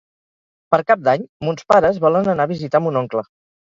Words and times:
Per 0.75 0.79
Cap 0.87 1.03
d'Any 1.09 1.29
mons 1.51 1.69
pares 1.75 2.03
volen 2.09 2.35
anar 2.37 2.51
a 2.53 2.55
visitar 2.57 2.87
mon 2.89 3.03
oncle. 3.09 3.31